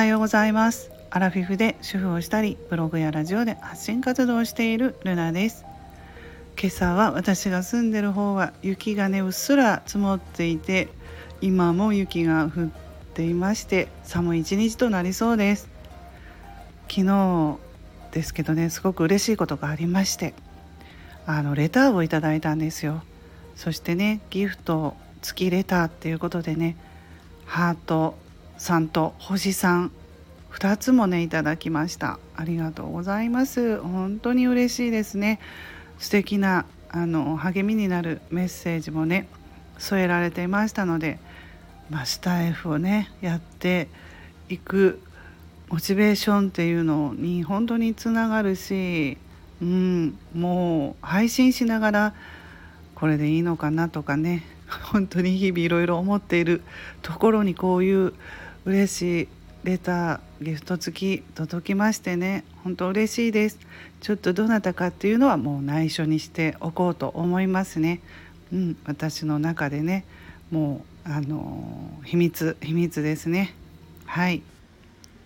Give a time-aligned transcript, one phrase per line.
[0.00, 0.90] はようございます。
[1.10, 5.66] アラフィフで主婦をしたりブログやラジオで発信活動をしているルナです。
[6.58, 10.88] 今朝は私が住んでる方は雪がねうっすら積もっていて
[11.42, 12.68] 今も雪が降っ
[13.12, 15.68] ていまして寒い一日となりそうです。
[16.88, 17.58] 昨日
[18.12, 20.32] ですけどねすごく嬉しいことがありまして
[21.26, 23.02] あのレターをいただいたんですよ。
[23.54, 26.78] そしてねギフト付きレターっていうことでね
[27.44, 28.14] ハート
[28.60, 29.90] さんと星さん
[30.52, 32.18] 2つもねいただきました。
[32.36, 33.80] ありがとうございます。
[33.80, 35.40] 本当に嬉しいですね。
[35.98, 39.28] 素敵なあの励みになるメッセージもね
[39.78, 41.18] 添えられていましたので、
[41.88, 43.88] まあ、スタイフをねやって
[44.50, 45.00] いく
[45.70, 49.16] モチベーションっていうのに本当につながるし、
[49.62, 52.14] うん、もう配信しながら
[52.94, 54.44] これでいいのかなとかね
[54.92, 56.60] 本当に日々いろいろ思っている
[57.00, 58.12] ところにこういう
[58.64, 59.28] 嬉しい
[59.64, 62.44] レターギフト付き届きましてね。
[62.62, 63.58] 本当嬉しいです。
[64.00, 68.00] ちょっとどなたかっていうのはもう内緒にしておこうと思いますね。
[68.52, 70.04] うん私の中でね。
[70.50, 73.54] もうあの秘密秘密ですね。
[74.06, 74.42] はい。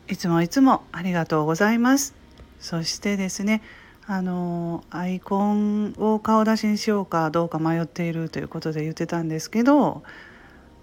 [0.09, 2.15] いつもいつもありがとうございます。
[2.61, 3.63] そしてですね
[4.07, 10.03] あのアイコンを顔出しにしようかどうか迷っているということで言ってたんですけど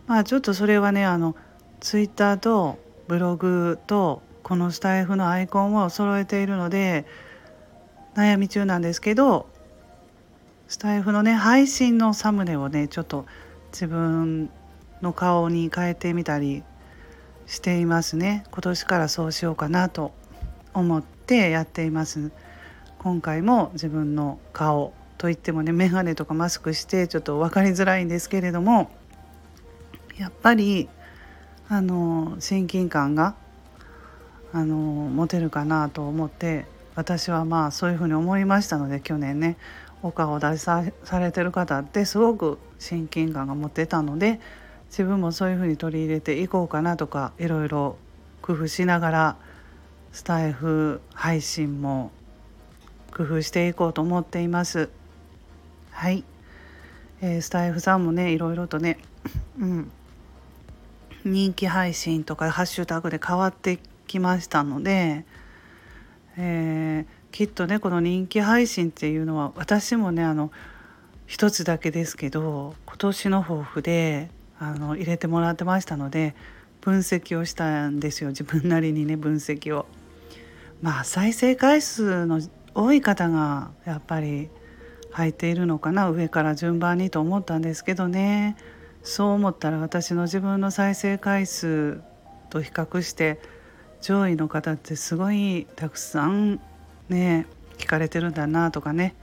[0.07, 1.35] まあちょっとそれはねあの
[1.81, 7.05] ツイッターとブログとこのスタイフのアイコンを揃えているので
[8.15, 9.49] 悩み中なんですけど
[10.67, 13.25] スタイフのね配信のサムネをねちょっと
[13.71, 14.49] 自分
[15.01, 16.63] の顔に変えてみたり
[17.47, 20.13] していますね今年からそうしようかなと
[20.73, 22.31] 思ってやっています。
[22.99, 28.91] 今回も自分の顔といってもね眼鏡とかマスクしてちょっと分かりづらいんですけれども
[30.19, 30.87] やっぱり
[31.71, 33.33] あの親近感が
[34.51, 36.65] あの持てるかなと思って
[36.95, 39.55] 私はまあそういうふうに思いましたので去年ね
[40.03, 44.41] お顔を出さされてる方ってすごく親近感が持ってたので
[44.89, 47.95] 自分もそういうふうに取り入れていこうかなとかいろいろ
[48.41, 49.35] 工夫しながら
[50.11, 52.11] スタイフ配信も
[53.15, 54.89] 工夫していこうと思っています。
[55.91, 56.25] はい、
[57.21, 58.97] えー、スタイフさんもねいろいろとね、
[59.57, 59.91] うん、
[61.23, 65.25] 人気配信とかハッシュタグで変わってきましたので、
[66.37, 70.51] えー、きっとねこの人気配信っていうのは私もねあの
[71.27, 76.35] 一つだけですけど今年の抱負であの入れてもらってましたので
[76.81, 79.85] 分析をしたんですよ自分なりにね分析を。
[80.81, 82.41] まあ再生回数の
[82.73, 84.49] 多い方がやっぱり
[85.11, 88.57] 入っているのかな上から順番にと思ったんですけどね
[89.03, 92.01] そう思ったら私の自分の再生回数
[92.49, 93.39] と比較して
[94.01, 96.59] 上位の方ってすごいたくさん
[97.09, 97.47] ね
[97.77, 99.15] 聞かれてるんだなとかね、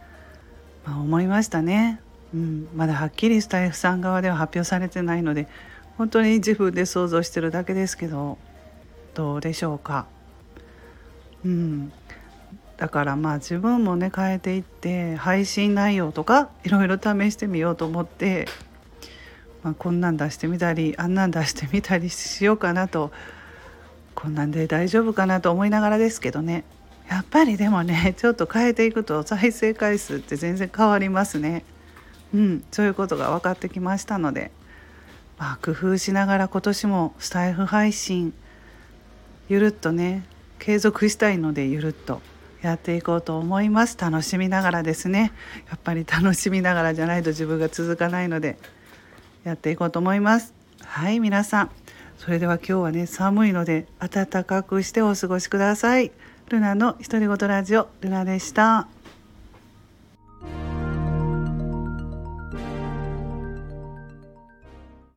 [0.84, 2.00] まあ、思いましたね、
[2.34, 5.48] うん、まだはっきりスタイフさん側では発表されてないので
[5.96, 8.38] 本当に自分で想像してるだけですけど
[9.14, 10.06] どうでしょうか。
[11.44, 11.92] うん
[12.76, 18.46] だからまあ自分もね変えていって配信内容とかいろいろ試してみようと思って、
[19.62, 23.10] まあ、こんなん出してみたりあんなん出してみたりしようかなと
[24.14, 26.64] こんなんで大丈夫かなと思いながらですけどね。
[27.08, 31.64] やっぱりでもねちょっと変えていくと再生回数って全然変わりますね。
[32.34, 34.50] うん、そういうことが分かってきましたので、
[35.38, 38.34] まあ、工夫しながら今年もスタイフ配信
[39.48, 40.24] ゆるっとね
[40.58, 42.20] 継続したいのでゆるっと
[42.60, 43.96] やっていこうと思います。
[43.98, 45.32] 楽しみながらですね。
[45.70, 48.58] やっぱり楽しみながらじゃないと自分が続かないので
[49.48, 50.54] やっていこうと思います。
[50.82, 51.70] はい皆さん。
[52.18, 56.12] それでは今日はね寒いので暖かくしてお過ごしください。
[56.48, 58.88] ルナの独り言ラジオルナでした。